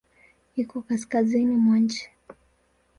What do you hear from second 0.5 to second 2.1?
Iko kaskazini mwa nchi.